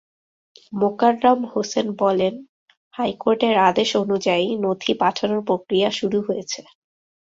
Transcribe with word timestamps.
মোকাররম 0.73 1.39
হোসেন 1.51 1.87
বলেন, 2.01 2.33
হাইকোর্টের 2.93 3.55
আদেশ 3.69 3.89
অনুযায়ী 4.03 4.45
নথি 4.63 4.91
পাঠানোর 5.01 5.41
প্রক্রিয়া 5.47 5.89
শুরু 5.99 6.19
হয়েছে। 6.27 6.61